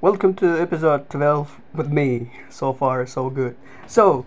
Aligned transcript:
Welcome 0.00 0.34
to 0.34 0.60
episode 0.60 1.10
12 1.10 1.60
with 1.74 1.90
me. 1.90 2.30
So 2.50 2.72
far, 2.72 3.06
so 3.06 3.30
good. 3.30 3.56
So, 3.86 4.26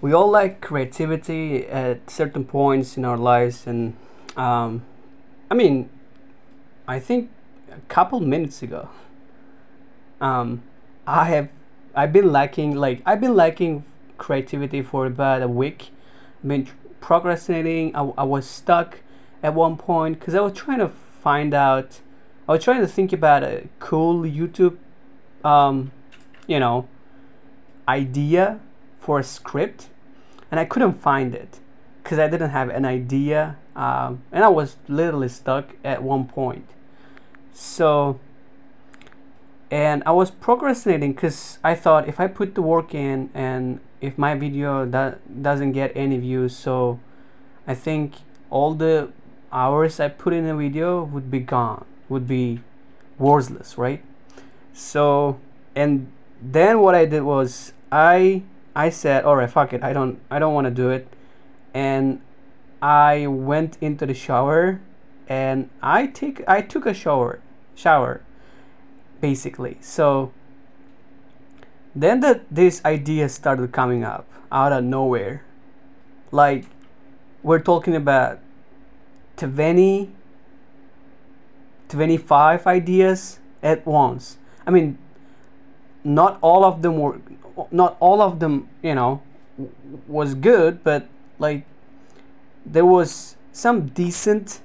we 0.00 0.12
all 0.12 0.30
like 0.30 0.60
creativity 0.60 1.66
at 1.66 2.10
certain 2.10 2.44
points 2.44 2.98
in 2.98 3.06
our 3.06 3.16
lives, 3.16 3.66
and 3.66 3.96
um, 4.36 4.84
I 5.50 5.54
mean, 5.54 5.88
I 6.86 6.98
think 6.98 7.30
a 7.72 7.80
couple 7.88 8.20
minutes 8.20 8.62
ago, 8.62 8.90
um, 10.20 10.62
I 11.06 11.24
have 11.24 11.48
I've 11.94 12.12
been 12.12 12.30
lacking 12.30 12.74
like 12.74 13.00
I've 13.06 13.22
been 13.22 13.34
lacking 13.34 13.84
creativity 14.18 14.82
for 14.82 15.06
about 15.06 15.40
a 15.40 15.48
week. 15.48 15.90
I've 16.42 16.48
been 16.48 16.68
procrastinating. 17.00 17.96
I, 17.96 18.02
I 18.18 18.24
was 18.24 18.46
stuck 18.46 19.00
at 19.42 19.54
one 19.54 19.78
point 19.78 20.18
because 20.18 20.34
I 20.34 20.40
was 20.40 20.52
trying 20.52 20.80
to 20.80 20.88
find 20.88 21.54
out. 21.54 22.00
I 22.46 22.52
was 22.52 22.62
trying 22.62 22.80
to 22.80 22.86
think 22.86 23.12
about 23.12 23.42
a 23.42 23.68
cool 23.78 24.22
YouTube, 24.22 24.76
um, 25.42 25.92
you 26.46 26.60
know, 26.60 26.86
idea 27.88 28.60
for 29.00 29.18
a 29.18 29.24
script, 29.24 29.88
and 30.50 30.60
I 30.60 30.66
couldn't 30.66 31.00
find 31.00 31.34
it 31.34 31.60
because 32.02 32.18
I 32.18 32.28
didn't 32.28 32.50
have 32.50 32.68
an 32.68 32.84
idea, 32.84 33.56
um, 33.74 34.22
and 34.30 34.44
I 34.44 34.48
was 34.48 34.76
literally 34.88 35.28
stuck 35.28 35.74
at 35.82 36.02
one 36.02 36.26
point. 36.26 36.68
So, 37.54 38.20
and 39.70 40.02
I 40.04 40.12
was 40.12 40.30
procrastinating 40.30 41.14
because 41.14 41.58
I 41.64 41.74
thought 41.74 42.08
if 42.08 42.20
I 42.20 42.26
put 42.26 42.54
the 42.54 42.62
work 42.62 42.94
in 42.94 43.30
and 43.32 43.80
if 44.02 44.18
my 44.18 44.34
video 44.34 44.84
that 44.84 45.42
doesn't 45.42 45.72
get 45.72 45.92
any 45.94 46.18
views, 46.18 46.54
so 46.54 47.00
I 47.66 47.74
think 47.74 48.16
all 48.50 48.74
the 48.74 49.12
hours 49.50 49.98
I 49.98 50.08
put 50.08 50.34
in 50.34 50.44
a 50.44 50.54
video 50.54 51.02
would 51.04 51.30
be 51.30 51.40
gone, 51.40 51.86
would 52.08 52.26
be 52.26 52.60
worthless, 53.18 53.78
right? 53.78 54.02
So, 54.72 55.38
and 55.74 56.10
then 56.40 56.80
what 56.80 56.94
I 56.94 57.06
did 57.06 57.22
was 57.22 57.72
I 57.90 58.42
I 58.76 58.90
said, 58.90 59.24
all 59.24 59.36
right, 59.36 59.50
fuck 59.50 59.72
it, 59.72 59.82
I 59.82 59.92
don't 59.92 60.20
I 60.30 60.38
don't 60.38 60.54
want 60.54 60.66
to 60.66 60.70
do 60.70 60.90
it, 60.90 61.06
and 61.72 62.20
I 62.82 63.26
went 63.26 63.78
into 63.80 64.04
the 64.04 64.14
shower, 64.14 64.80
and 65.28 65.70
I 65.82 66.06
take 66.06 66.42
I 66.48 66.60
took 66.60 66.86
a 66.86 66.94
shower 66.94 67.40
shower, 67.74 68.20
basically. 69.20 69.78
So 69.80 70.32
then 71.94 72.20
that 72.20 72.44
this 72.50 72.84
idea 72.84 73.28
started 73.28 73.72
coming 73.72 74.04
up 74.04 74.26
out 74.50 74.72
of 74.72 74.84
nowhere, 74.84 75.44
like 76.32 76.66
we're 77.42 77.60
talking 77.60 77.94
about 77.94 78.40
20 79.36 80.10
25 81.94 82.66
ideas 82.66 83.38
at 83.62 83.86
once. 83.86 84.36
I 84.66 84.70
mean 84.70 84.98
not 86.02 86.38
all 86.42 86.64
of 86.64 86.82
them 86.82 86.98
were 86.98 87.20
not 87.70 87.96
all 88.00 88.20
of 88.20 88.40
them 88.40 88.68
you 88.82 88.94
know 88.94 89.22
was 90.06 90.34
good 90.34 90.82
but 90.82 91.06
like 91.38 91.64
there 92.66 92.84
was 92.84 93.36
some 93.52 93.86
decent 93.86 94.60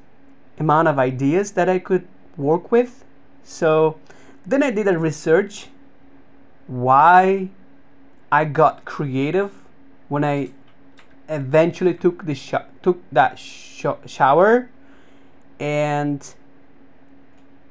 amount 0.58 0.88
of 0.88 0.98
ideas 0.98 1.52
that 1.52 1.70
i 1.70 1.78
could 1.78 2.08
work 2.36 2.72
with. 2.72 3.06
So 3.44 4.00
then 4.46 4.64
i 4.64 4.72
did 4.72 4.88
a 4.88 4.98
research 4.98 5.68
why 6.66 7.50
i 8.32 8.44
got 8.46 8.86
creative 8.86 9.52
when 10.08 10.24
i 10.24 10.50
eventually 11.30 11.94
took 11.94 12.26
the 12.26 12.34
sh- 12.34 12.68
took 12.82 13.00
that 13.12 13.38
sh- 13.38 13.86
shower. 14.08 14.70
And 15.60 16.22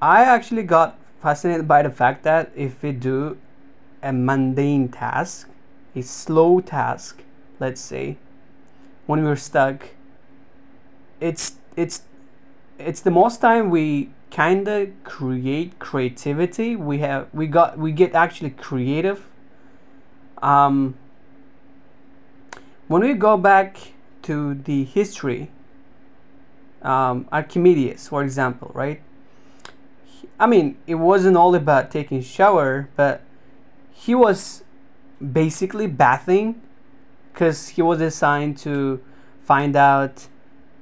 I 0.01 0.23
actually 0.23 0.63
got 0.63 0.99
fascinated 1.21 1.67
by 1.67 1.83
the 1.83 1.91
fact 1.91 2.23
that 2.23 2.53
if 2.55 2.83
we 2.83 2.93
do 2.93 3.39
a 4.03 4.13
mundane 4.13 4.89
task, 4.89 5.49
a 5.95 6.03
slow 6.03 6.61
task, 6.61 7.23
let's 7.59 7.81
say, 7.81 8.17
when 9.07 9.25
we're 9.25 9.37
stuck, 9.37 9.89
it's 11.21 11.57
it's 11.77 12.03
it's 12.79 13.01
the 13.01 13.11
most 13.11 13.41
time 13.41 13.71
we 13.71 14.11
kind 14.31 14.69
of 14.69 14.91
create 15.03 15.79
creativity. 15.81 16.77
We 16.77 16.99
have 16.99 17.29
we 17.33 17.49
got 17.49 17.79
we 17.79 17.91
get 17.91 18.15
actually 18.15 18.51
creative. 18.51 19.27
Um, 20.41 20.95
when 22.87 23.03
we 23.03 23.15
go 23.15 23.37
back 23.37 23.79
to 24.23 24.55
the 24.55 24.85
history, 24.85 25.51
um, 26.83 27.27
Archimedes, 27.33 28.09
for 28.09 28.23
example, 28.23 28.71
right? 28.73 29.03
I 30.39 30.47
mean, 30.47 30.77
it 30.87 30.97
wasn't 30.97 31.37
all 31.37 31.55
about 31.55 31.91
taking 31.91 32.23
shower, 32.23 32.89
but 32.97 33.23
he 33.93 34.15
was 34.15 34.63
basically 35.33 35.87
bathing 35.87 36.61
because 37.33 37.69
he 37.71 37.83
was 37.83 38.01
assigned 38.01 38.57
to 38.59 39.03
find 39.43 39.77
out 39.77 40.29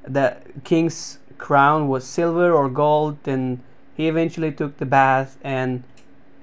that 0.07 0.65
king's 0.65 1.19
crown 1.39 1.89
was 1.89 2.05
silver 2.07 2.53
or 2.53 2.69
gold 2.69 3.19
and 3.27 3.61
he 3.95 4.09
eventually 4.09 4.53
took 4.53 4.77
the 4.79 4.87
bath 4.87 5.39
and 5.43 5.83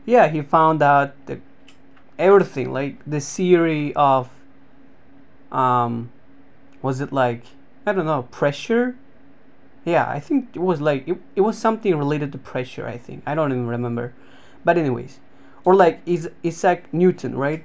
yeah 0.06 0.28
he 0.28 0.42
found 0.42 0.82
out 0.82 1.14
the, 1.26 1.40
everything 2.20 2.72
like 2.72 2.98
the 3.06 3.20
theory 3.20 3.94
of 3.96 4.30
um 5.52 6.12
was 6.82 7.02
it 7.02 7.12
like 7.12 7.44
i 7.86 7.94
don't 7.94 8.06
know 8.06 8.24
pressure 8.24 8.96
yeah 9.86 10.10
i 10.10 10.20
think 10.20 10.50
it 10.54 10.60
was 10.60 10.82
like 10.82 11.08
it, 11.08 11.18
it 11.36 11.42
was 11.42 11.58
something 11.58 11.96
related 11.98 12.32
to 12.32 12.38
pressure 12.38 12.88
i 12.88 12.98
think. 12.98 13.24
I 13.26 13.36
don't 13.36 13.52
even 13.52 13.68
remember. 13.68 14.14
But 14.64 14.78
anyways 14.78 15.20
or 15.66 15.76
like 15.76 16.02
is 16.06 16.30
isaac 16.46 16.86
newton 16.94 17.38
right? 17.38 17.64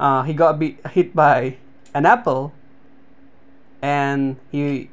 Uh, 0.00 0.22
he 0.22 0.32
got 0.32 0.58
be- 0.58 0.78
hit 0.90 1.14
by 1.14 1.56
an 1.92 2.06
apple 2.06 2.52
and 3.82 4.36
he 4.50 4.90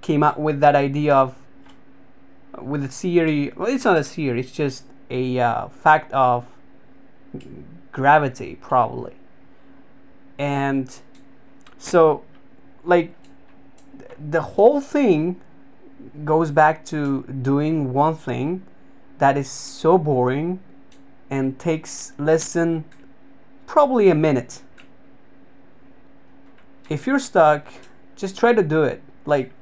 came 0.00 0.22
up 0.22 0.38
with 0.38 0.60
that 0.60 0.76
idea 0.76 1.14
of 1.14 1.34
with 2.58 2.84
a 2.84 2.88
theory 2.88 3.52
well 3.56 3.68
it's 3.68 3.84
not 3.84 3.96
a 3.96 4.04
theory 4.04 4.40
it's 4.40 4.52
just 4.52 4.84
a 5.10 5.38
uh, 5.38 5.68
fact 5.68 6.12
of 6.12 6.46
gravity 7.92 8.58
probably. 8.60 9.14
And 10.38 10.94
so 11.78 12.24
like 12.84 13.14
the 14.18 14.42
whole 14.42 14.80
thing 14.80 15.40
goes 16.24 16.50
back 16.50 16.84
to 16.86 17.22
doing 17.24 17.92
one 17.92 18.14
thing 18.14 18.62
that 19.18 19.36
is 19.36 19.50
so 19.50 19.98
boring 19.98 20.60
and 21.30 21.58
takes 21.58 22.12
less 22.18 22.52
than 22.52 22.84
probably 23.66 24.08
a 24.08 24.14
minute. 24.14 24.62
If 26.88 27.06
you're 27.06 27.18
stuck, 27.18 27.66
just 28.14 28.38
try 28.38 28.52
to 28.52 28.62
do 28.62 28.82
it. 28.84 29.02
Like, 29.24 29.52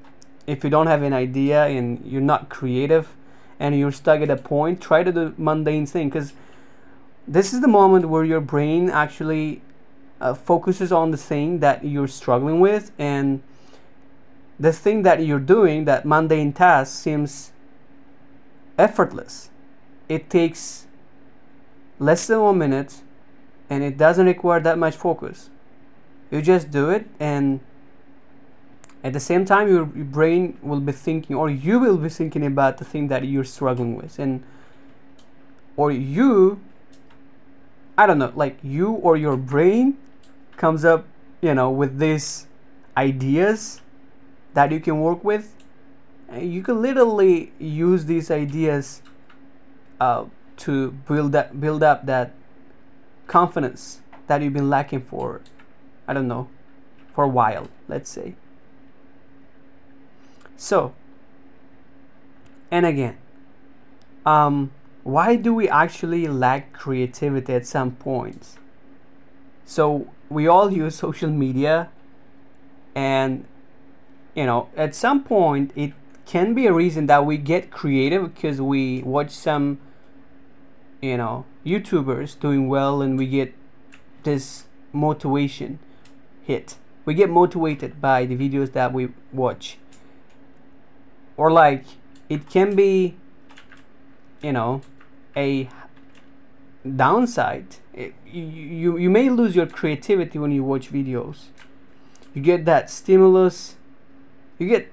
if 0.47 0.63
you 0.63 0.71
don't 0.71 0.87
have 0.87 1.03
an 1.03 1.13
idea 1.13 1.65
and 1.65 2.05
you're 2.05 2.21
not 2.21 2.49
creative 2.49 3.09
and 3.59 3.79
you're 3.79 3.93
stuck 3.93 4.21
at 4.21 4.31
a 4.31 4.37
point, 4.37 4.81
try 4.81 5.03
to 5.03 5.13
do 5.13 5.35
mundane 5.39 5.87
thing 5.87 6.11
because 6.11 6.35
this 7.27 7.55
is 7.55 7.61
the 7.61 7.69
moment 7.69 8.09
where 8.09 8.25
your 8.25 8.41
brain 8.41 8.91
actually 8.91 9.63
uh, 10.21 10.35
focuses 10.35 10.93
on 10.93 11.11
the 11.11 11.17
thing 11.17 11.61
that 11.61 11.85
you're 11.85 12.09
struggling 12.09 12.61
with 12.61 12.93
and 12.99 13.43
the 14.59 14.73
thing 14.73 15.03
that 15.03 15.25
you're 15.25 15.39
doing, 15.41 15.85
that 15.85 16.05
mundane 16.05 16.53
task, 16.53 17.03
seems 17.03 17.53
effortless. 18.79 19.51
It 20.09 20.31
takes 20.31 20.87
less 21.99 22.27
than 22.27 22.41
one 22.41 22.59
minute 22.59 23.03
and 23.71 23.83
it 23.83 23.97
doesn't 23.97 24.27
require 24.27 24.61
that 24.61 24.79
much 24.79 24.97
focus. 24.97 25.51
You 26.31 26.43
just 26.43 26.71
do 26.71 26.91
it, 26.91 27.07
and 27.21 27.61
at 29.03 29.13
the 29.13 29.21
same 29.21 29.45
time, 29.45 29.69
your, 29.69 29.85
brain 29.85 30.59
will 30.63 30.81
be 30.81 30.93
thinking, 30.93 31.37
or 31.37 31.51
you 31.51 31.79
will 31.79 31.97
be 31.97 32.09
thinking 32.09 32.45
about 32.45 32.79
the 32.79 32.85
thing 32.85 33.09
that 33.09 33.25
you're 33.25 33.45
struggling 33.45 33.97
with, 33.97 34.19
and 34.19 34.43
or 35.77 35.91
you, 35.91 36.61
I 37.97 38.07
don't 38.07 38.19
know, 38.19 38.33
like 38.35 38.59
you 38.63 38.93
or 38.93 39.17
your 39.17 39.37
brain 39.37 39.99
comes 40.57 40.85
up, 40.85 41.05
you 41.41 41.55
know, 41.55 41.71
with 41.71 41.99
these 41.99 42.47
ideas 42.97 43.81
that 44.55 44.73
you 44.73 44.81
can 44.81 45.01
work 45.01 45.23
with. 45.23 45.55
You 46.37 46.63
can 46.63 46.81
literally 46.81 47.53
use 47.59 48.07
these 48.07 48.31
ideas 48.31 49.03
uh, 50.01 50.25
to 50.59 50.93
build 50.93 51.35
up, 51.37 51.61
build 51.61 51.83
up 51.83 52.07
that 52.07 52.33
confidence 53.27 54.01
that 54.27 54.43
you've 54.43 54.53
been 54.53 54.71
lacking 54.71 55.03
for, 55.03 55.43
I 56.09 56.13
don't 56.13 56.29
know, 56.29 56.49
for 57.15 57.25
a 57.25 57.29
while, 57.29 57.69
let's 57.89 58.11
say. 58.11 58.35
So, 60.57 60.95
and 62.71 62.87
again, 62.87 63.19
um, 64.25 64.73
why 65.03 65.37
do 65.37 65.53
we 65.53 65.69
actually 65.69 66.27
lack 66.27 66.73
creativity 66.73 67.53
at 67.53 67.67
some 67.67 67.93
points? 67.93 68.57
So, 69.67 70.09
we 70.31 70.47
all 70.47 70.73
use 70.73 70.97
social 70.97 71.31
media 71.31 71.91
and 72.95 73.45
you 74.35 74.47
know, 74.47 74.69
at 74.77 74.95
some 74.95 75.23
point 75.23 75.73
it 75.77 75.93
can 76.27 76.55
be 76.55 76.67
a 76.67 76.73
reason 76.73 77.07
that 77.07 77.25
we 77.25 77.37
get 77.37 77.71
creative 77.71 78.35
because 78.35 78.61
we 78.61 79.03
watch 79.03 79.31
some 79.31 79.79
you 81.01 81.17
know 81.17 81.45
YouTubers 81.65 82.39
doing 82.39 82.69
well 82.69 83.03
and 83.03 83.19
we 83.19 83.27
get 83.27 83.55
this 84.23 84.65
motivation 84.93 85.79
hit. 86.43 86.77
We 87.05 87.15
get 87.15 87.29
motivated 87.29 88.01
by 88.01 88.25
the 88.25 88.37
videos 88.37 88.73
that 88.73 88.93
we 88.93 89.11
watch. 89.33 89.79
Or 91.37 91.51
like 91.53 91.85
it 92.29 92.49
can 92.49 92.75
be 92.75 93.17
you 94.43 94.53
know 94.53 94.83
a 95.37 95.69
downside. 96.85 97.77
It, 97.93 98.15
you, 98.27 98.43
you 98.43 98.97
you 98.97 99.11
may 99.11 99.29
lose 99.31 99.55
your 99.55 99.67
creativity 99.67 100.39
when 100.39 100.51
you 100.51 100.65
watch 100.65 100.91
videos. 100.91 101.47
You 102.33 102.43
get 102.43 102.65
that 102.65 102.91
stimulus. 102.91 103.77
You 104.59 104.69
get 104.69 104.93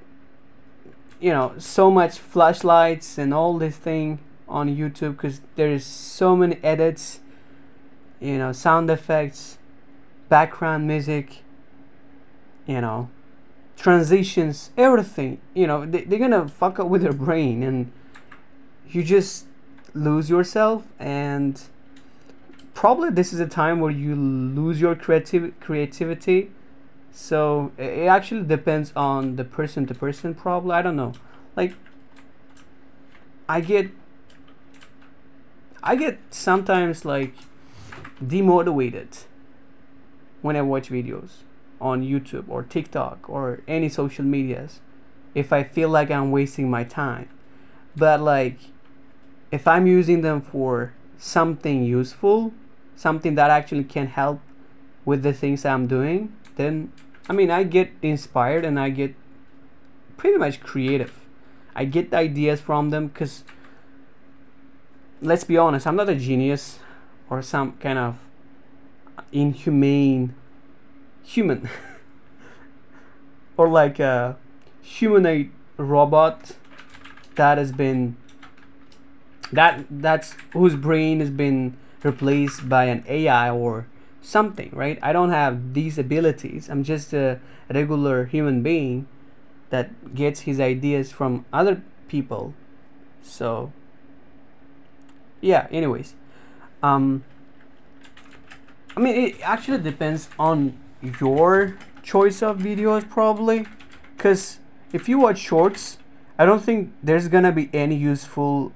you 1.19 1.31
know 1.31 1.53
so 1.57 1.91
much 1.91 2.17
flashlights 2.17 3.17
and 3.17 3.33
all 3.33 3.57
this 3.57 3.77
thing 3.77 4.19
on 4.47 4.75
YouTube 4.75 5.13
because 5.13 5.41
there 5.55 5.71
is 5.71 5.85
so 5.85 6.35
many 6.35 6.57
edits, 6.61 7.21
you 8.19 8.37
know, 8.37 8.51
sound 8.51 8.89
effects, 8.89 9.57
background 10.29 10.85
music, 10.85 11.43
you 12.65 12.81
know, 12.81 13.09
transitions, 13.77 14.71
everything. 14.77 15.39
You 15.53 15.67
know, 15.67 15.85
they, 15.85 16.03
they're 16.03 16.19
gonna 16.19 16.47
fuck 16.47 16.79
up 16.79 16.87
with 16.87 17.03
your 17.03 17.13
brain 17.13 17.63
and 17.63 17.91
you 18.89 19.03
just 19.03 19.45
lose 19.93 20.29
yourself 20.29 20.83
and 20.99 21.61
probably 22.73 23.09
this 23.09 23.33
is 23.33 23.39
a 23.39 23.47
time 23.47 23.79
where 23.79 23.91
you 23.91 24.15
lose 24.15 24.79
your 24.79 24.95
creative 24.95 25.53
creativity 25.59 26.49
so 27.11 27.71
it 27.77 28.07
actually 28.07 28.43
depends 28.43 28.93
on 28.95 29.35
the 29.35 29.43
person 29.43 29.85
to 29.87 29.93
person 29.93 30.33
probably. 30.33 30.71
I 30.71 30.81
don't 30.81 30.95
know. 30.95 31.13
Like 31.55 31.73
i 33.51 33.59
get 33.59 33.89
i 35.83 35.93
get 35.93 36.17
sometimes 36.29 37.03
like 37.03 37.33
demotivated 38.23 39.25
when 40.41 40.55
i 40.55 40.61
watch 40.61 40.87
videos 40.89 41.31
on 41.81 42.01
youtube 42.01 42.45
or 42.47 42.63
tiktok 42.63 43.29
or 43.29 43.59
any 43.67 43.89
social 43.89 44.23
medias 44.23 44.79
if 45.35 45.51
i 45.51 45.63
feel 45.63 45.89
like 45.89 46.09
i'm 46.09 46.31
wasting 46.31 46.69
my 46.69 46.83
time. 46.83 47.27
But 47.95 48.21
like 48.21 48.57
if 49.51 49.67
i'm 49.67 49.85
using 49.85 50.21
them 50.21 50.39
for 50.41 50.93
something 51.17 51.83
useful 51.83 52.53
something 52.95 53.35
that 53.35 53.49
actually 53.49 53.83
can 53.83 54.07
help 54.07 54.39
with 55.03 55.23
the 55.23 55.33
things 55.33 55.65
i'm 55.65 55.87
doing 55.87 56.33
then 56.61 56.91
I 57.29 57.33
mean, 57.33 57.51
I 57.51 57.63
get 57.63 57.91
inspired 58.01 58.65
and 58.65 58.79
I 58.79 58.89
get 58.89 59.15
pretty 60.17 60.37
much 60.37 60.59
creative. 60.59 61.25
I 61.75 61.85
get 61.85 62.13
ideas 62.13 62.59
from 62.59 62.89
them 62.89 63.07
because, 63.07 63.43
let's 65.21 65.43
be 65.43 65.57
honest, 65.57 65.87
I'm 65.87 65.95
not 65.95 66.09
a 66.09 66.15
genius 66.15 66.79
or 67.29 67.41
some 67.41 67.73
kind 67.77 67.97
of 67.97 68.17
inhumane 69.31 70.35
human 71.23 71.69
or 73.57 73.69
like 73.69 73.99
a 73.99 74.35
humanoid 74.81 75.51
robot 75.77 76.57
that 77.35 77.57
has 77.57 77.71
been 77.71 78.17
that 79.53 79.85
that's 79.89 80.35
whose 80.53 80.75
brain 80.75 81.19
has 81.19 81.29
been 81.29 81.77
replaced 82.03 82.67
by 82.67 82.85
an 82.85 83.05
AI 83.07 83.49
or 83.49 83.87
something, 84.21 84.69
right? 84.73 84.99
I 85.01 85.13
don't 85.13 85.31
have 85.31 85.73
these 85.73 85.97
abilities. 85.97 86.69
I'm 86.69 86.83
just 86.83 87.13
a 87.13 87.39
regular 87.73 88.25
human 88.25 88.61
being 88.61 89.07
that 89.69 90.13
gets 90.15 90.41
his 90.41 90.59
ideas 90.59 91.11
from 91.11 91.45
other 91.51 91.81
people. 92.07 92.53
So, 93.21 93.71
yeah, 95.39 95.67
anyways. 95.71 96.13
Um, 96.83 97.23
I 98.95 98.99
mean, 98.99 99.15
it 99.15 99.41
actually 99.41 99.79
depends 99.79 100.29
on 100.37 100.77
your 101.01 101.77
choice 102.03 102.41
of 102.41 102.59
videos, 102.59 103.09
probably. 103.09 103.65
Because 104.15 104.59
if 104.93 105.07
you 105.07 105.19
watch 105.19 105.39
shorts, 105.39 105.97
I 106.37 106.45
don't 106.45 106.63
think 106.63 106.91
there's 107.01 107.27
gonna 107.27 107.51
be 107.51 107.69
any 107.73 107.95
useful 107.95 108.73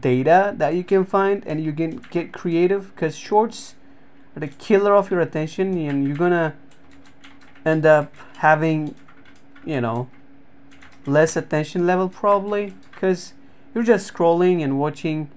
data 0.00 0.54
that 0.56 0.74
you 0.74 0.84
can 0.84 1.04
find 1.04 1.46
and 1.46 1.62
you 1.62 1.72
can 1.72 1.96
get 2.10 2.32
creative 2.32 2.94
because 2.94 3.16
shorts 3.16 3.74
the 4.34 4.48
killer 4.48 4.94
of 4.94 5.10
your 5.10 5.20
attention 5.20 5.76
and 5.76 6.06
you're 6.06 6.16
gonna 6.16 6.54
end 7.64 7.84
up 7.84 8.14
having 8.38 8.94
you 9.64 9.80
know 9.80 10.08
less 11.06 11.36
attention 11.36 11.86
level 11.86 12.08
probably 12.08 12.74
because 12.92 13.34
you're 13.74 13.84
just 13.84 14.12
scrolling 14.12 14.62
and 14.62 14.78
watching 14.78 15.30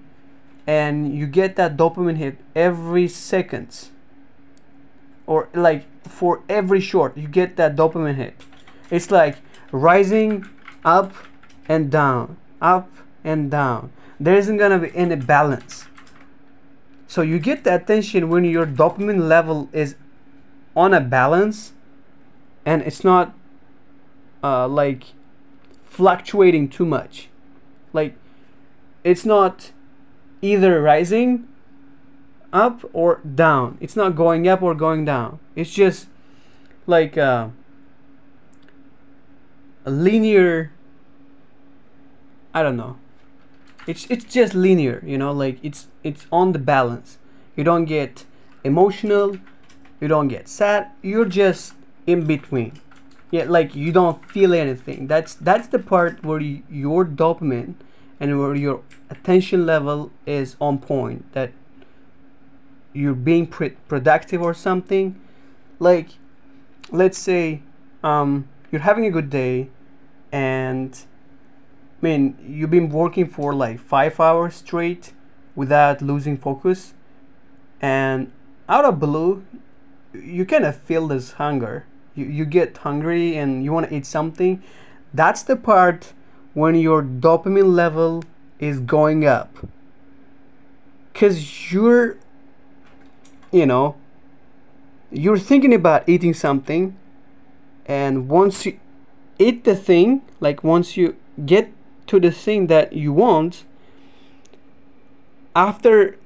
and 0.66 1.14
you 1.14 1.26
get 1.26 1.56
that 1.56 1.76
dopamine 1.76 2.16
hit 2.16 2.38
every 2.54 3.06
seconds. 3.06 3.90
Or 5.26 5.48
like 5.54 5.84
for 6.06 6.42
every 6.48 6.80
short 6.80 7.16
you 7.16 7.28
get 7.28 7.56
that 7.56 7.76
dopamine 7.76 8.16
hit. 8.16 8.34
It's 8.90 9.10
like 9.10 9.38
rising 9.72 10.48
up 10.84 11.12
and 11.68 11.90
down 11.90 12.36
up 12.60 12.90
and 13.22 13.50
down. 13.50 13.92
There 14.18 14.34
isn't 14.34 14.56
gonna 14.56 14.78
be 14.78 14.94
any 14.94 15.16
balance 15.16 15.86
so 17.14 17.22
you 17.22 17.38
get 17.38 17.62
the 17.62 17.72
attention 17.72 18.28
when 18.28 18.44
your 18.44 18.66
dopamine 18.66 19.28
level 19.28 19.68
is 19.72 19.94
on 20.74 20.92
a 20.92 21.00
balance 21.00 21.72
and 22.66 22.82
it's 22.82 23.04
not 23.04 23.32
uh, 24.42 24.66
like 24.66 25.04
fluctuating 25.84 26.68
too 26.68 26.84
much. 26.84 27.28
Like 27.92 28.16
it's 29.04 29.24
not 29.24 29.70
either 30.42 30.82
rising 30.82 31.46
up 32.52 32.84
or 32.92 33.20
down. 33.20 33.78
It's 33.80 33.94
not 33.94 34.16
going 34.16 34.48
up 34.48 34.60
or 34.60 34.74
going 34.74 35.04
down. 35.04 35.38
It's 35.54 35.72
just 35.72 36.08
like 36.84 37.16
uh, 37.16 37.50
a 39.84 39.90
linear. 39.92 40.72
I 42.52 42.64
don't 42.64 42.76
know 42.76 42.96
it's 43.86 44.06
it's 44.10 44.24
just 44.24 44.54
linear 44.54 45.02
you 45.04 45.18
know 45.18 45.32
like 45.32 45.58
it's 45.62 45.88
it's 46.02 46.26
on 46.32 46.52
the 46.52 46.58
balance. 46.58 47.18
You 47.56 47.64
don't 47.64 47.84
get 47.84 48.24
emotional 48.64 49.36
you 50.00 50.08
don't 50.08 50.28
get 50.28 50.48
sad 50.48 50.90
you're 51.02 51.24
just 51.24 51.74
in 52.06 52.24
between. 52.26 52.72
Yeah 53.30 53.44
like 53.48 53.74
you 53.74 53.92
don't 53.92 54.24
feel 54.30 54.54
anything. 54.54 55.06
That's 55.06 55.34
that's 55.34 55.68
the 55.68 55.78
part 55.78 56.24
where 56.24 56.40
you, 56.40 56.62
your 56.70 57.04
dopamine 57.04 57.74
and 58.20 58.38
where 58.38 58.54
your 58.54 58.82
attention 59.10 59.66
level 59.66 60.10
is 60.26 60.56
on 60.60 60.78
point 60.78 61.32
that 61.32 61.52
you're 62.92 63.14
being 63.14 63.46
pre- 63.46 63.76
productive 63.88 64.40
or 64.40 64.54
something. 64.54 65.20
Like 65.78 66.10
let's 66.90 67.18
say 67.18 67.62
um, 68.02 68.48
you're 68.70 68.82
having 68.82 69.06
a 69.06 69.10
good 69.10 69.30
day 69.30 69.68
and 70.30 70.98
mean, 72.04 72.36
you've 72.46 72.70
been 72.70 72.90
working 72.90 73.26
for 73.26 73.54
like 73.54 73.78
five 73.80 74.20
hours 74.20 74.54
straight 74.56 75.12
without 75.54 76.02
losing 76.02 76.36
focus, 76.36 76.94
and 77.80 78.30
out 78.68 78.84
of 78.84 79.00
blue, 79.00 79.44
you 80.12 80.44
kind 80.44 80.64
of 80.64 80.76
feel 80.76 81.08
this 81.08 81.32
hunger. 81.32 81.84
You, 82.14 82.26
you 82.26 82.44
get 82.44 82.76
hungry 82.78 83.36
and 83.36 83.64
you 83.64 83.72
want 83.72 83.88
to 83.88 83.94
eat 83.96 84.06
something. 84.06 84.62
That's 85.12 85.42
the 85.42 85.56
part 85.56 86.12
when 86.54 86.74
your 86.74 87.02
dopamine 87.02 87.74
level 87.74 88.22
is 88.58 88.80
going 88.80 89.26
up. 89.26 89.50
Because 91.12 91.72
you're, 91.72 92.16
you 93.50 93.66
know, 93.66 93.96
you're 95.10 95.38
thinking 95.38 95.74
about 95.74 96.08
eating 96.08 96.34
something, 96.34 96.96
and 97.86 98.28
once 98.28 98.66
you 98.66 98.78
eat 99.38 99.64
the 99.64 99.76
thing, 99.76 100.22
like 100.40 100.64
once 100.64 100.96
you 100.96 101.16
get 101.44 101.72
to 102.06 102.20
the 102.20 102.30
thing 102.30 102.66
that 102.68 102.92
you 102.92 103.12
want 103.12 103.64
after 105.56 106.16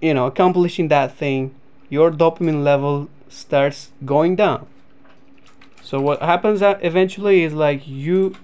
you 0.00 0.14
know 0.14 0.26
accomplishing 0.26 0.88
that 0.88 1.14
thing 1.14 1.54
your 1.88 2.10
dopamine 2.10 2.62
level 2.62 3.08
starts 3.28 3.92
going 4.04 4.36
down. 4.36 4.66
So 5.82 6.00
what 6.00 6.22
happens 6.22 6.62
eventually 6.62 7.42
is 7.42 7.52
like 7.52 7.86
you 7.86 8.36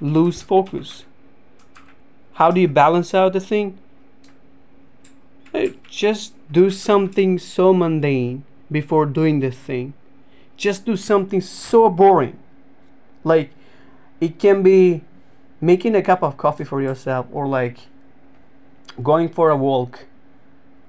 lose 0.00 0.42
focus. 0.42 1.04
How 2.34 2.50
do 2.50 2.60
you 2.60 2.68
balance 2.68 3.14
out 3.14 3.32
the 3.32 3.40
thing? 3.40 3.78
Uh, 5.52 5.68
just 5.88 6.34
do 6.50 6.70
something 6.70 7.38
so 7.38 7.72
mundane 7.72 8.44
before 8.70 9.06
doing 9.06 9.40
the 9.40 9.50
thing. 9.50 9.94
Just 10.56 10.84
do 10.84 10.96
something 10.96 11.40
so 11.40 11.88
boring. 11.88 12.38
Like 13.24 13.50
it 14.20 14.38
can 14.38 14.62
be 14.62 15.02
making 15.64 15.94
a 15.94 16.02
cup 16.02 16.22
of 16.22 16.36
coffee 16.36 16.64
for 16.64 16.82
yourself 16.82 17.26
or 17.32 17.46
like 17.46 17.78
going 19.02 19.28
for 19.28 19.50
a 19.50 19.56
walk 19.56 20.06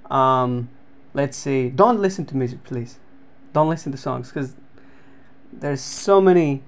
um, 0.09 0.69
let's 1.13 1.37
say 1.37 1.69
don't 1.69 1.99
listen 1.99 2.25
to 2.25 2.37
music 2.37 2.63
please. 2.63 2.99
Don't 3.53 3.69
listen 3.69 3.91
to 3.91 3.97
songs 3.97 4.29
because 4.29 4.53
there's 5.51 5.81
so 5.81 6.19
many 6.21 6.61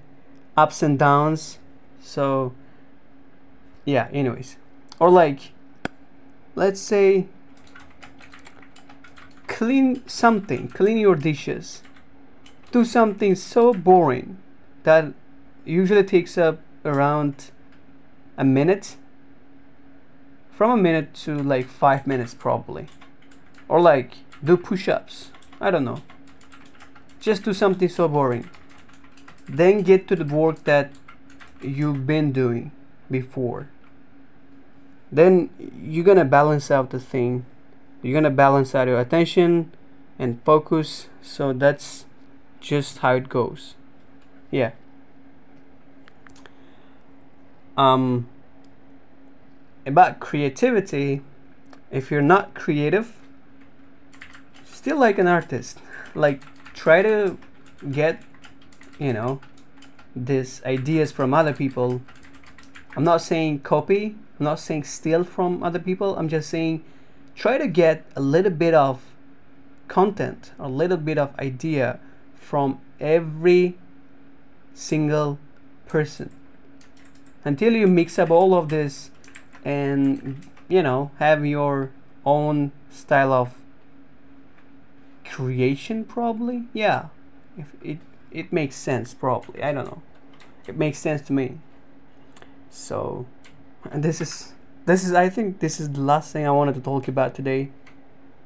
ups 0.56 0.82
and 0.82 0.98
downs. 0.98 1.58
So 2.00 2.54
yeah 3.84 4.08
anyways. 4.12 4.56
Or 4.98 5.10
like 5.10 5.52
let's 6.54 6.80
say 6.80 7.26
clean 9.46 10.06
something, 10.08 10.68
clean 10.68 10.96
your 10.96 11.14
dishes. 11.14 11.82
Do 12.72 12.84
something 12.84 13.34
so 13.34 13.72
boring 13.72 14.38
that 14.82 15.12
usually 15.64 16.04
takes 16.04 16.36
up 16.36 16.60
around 16.84 17.50
a 18.38 18.44
minute. 18.44 18.96
From 20.52 20.70
a 20.70 20.76
minute 20.76 21.12
to 21.24 21.36
like 21.36 21.68
five 21.68 22.06
minutes, 22.06 22.32
probably. 22.32 22.86
Or 23.68 23.80
like 23.80 24.14
do 24.42 24.56
push 24.56 24.88
ups. 24.88 25.30
I 25.60 25.70
don't 25.70 25.84
know. 25.84 26.02
Just 27.20 27.42
do 27.42 27.52
something 27.52 27.88
so 27.88 28.08
boring. 28.08 28.48
Then 29.46 29.82
get 29.82 30.08
to 30.08 30.16
the 30.16 30.24
work 30.24 30.64
that 30.64 30.92
you've 31.60 32.06
been 32.06 32.32
doing 32.32 32.70
before. 33.10 33.68
Then 35.10 35.50
you're 35.82 36.04
gonna 36.04 36.24
balance 36.24 36.70
out 36.70 36.90
the 36.90 37.00
thing. 37.00 37.44
You're 38.02 38.14
gonna 38.14 38.30
balance 38.30 38.74
out 38.74 38.86
your 38.86 39.00
attention 39.00 39.72
and 40.18 40.40
focus. 40.44 41.08
So 41.22 41.52
that's 41.52 42.06
just 42.60 42.98
how 42.98 43.14
it 43.14 43.28
goes. 43.28 43.74
Yeah. 44.50 44.72
Um, 47.78 48.28
about 49.86 50.18
creativity, 50.18 51.22
if 51.92 52.10
you're 52.10 52.20
not 52.20 52.52
creative, 52.52 53.14
steal 54.66 54.98
like 54.98 55.16
an 55.16 55.28
artist. 55.28 55.78
Like 56.12 56.42
try 56.74 57.02
to 57.02 57.38
get, 57.92 58.20
you 58.98 59.12
know, 59.12 59.40
these 60.16 60.60
ideas 60.64 61.12
from 61.12 61.32
other 61.32 61.52
people. 61.52 62.02
I'm 62.96 63.04
not 63.04 63.22
saying 63.22 63.60
copy, 63.60 64.16
I'm 64.40 64.44
not 64.44 64.58
saying 64.58 64.82
steal 64.82 65.22
from 65.22 65.62
other 65.62 65.78
people. 65.78 66.16
I'm 66.18 66.28
just 66.28 66.50
saying 66.50 66.84
try 67.36 67.58
to 67.58 67.68
get 67.68 68.04
a 68.16 68.20
little 68.20 68.50
bit 68.50 68.74
of 68.74 69.02
content, 69.86 70.50
a 70.58 70.68
little 70.68 70.96
bit 70.96 71.16
of 71.16 71.38
idea 71.38 72.00
from 72.34 72.80
every 72.98 73.78
single 74.74 75.38
person 75.86 76.30
until 77.44 77.74
you 77.74 77.86
mix 77.86 78.18
up 78.18 78.30
all 78.30 78.54
of 78.54 78.68
this 78.68 79.10
and 79.64 80.46
you 80.68 80.82
know 80.82 81.10
have 81.18 81.44
your 81.44 81.90
own 82.24 82.72
style 82.90 83.32
of 83.32 83.54
creation 85.24 86.04
probably. 86.04 86.64
Yeah. 86.72 87.06
If 87.56 87.74
it 87.82 87.98
it 88.30 88.52
makes 88.52 88.76
sense 88.76 89.14
probably. 89.14 89.62
I 89.62 89.72
don't 89.72 89.86
know. 89.86 90.02
It 90.66 90.76
makes 90.76 90.98
sense 90.98 91.22
to 91.22 91.32
me. 91.32 91.58
So 92.70 93.26
and 93.90 94.02
this 94.02 94.20
is 94.20 94.52
this 94.84 95.04
is 95.04 95.12
i 95.12 95.28
think 95.28 95.60
this 95.60 95.80
is 95.80 95.90
the 95.90 96.00
last 96.00 96.32
thing 96.32 96.46
i 96.46 96.50
wanted 96.50 96.74
to 96.74 96.80
talk 96.80 97.08
about 97.08 97.34
today. 97.34 97.70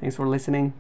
Thanks 0.01 0.17
for 0.17 0.27
listening 0.27 0.73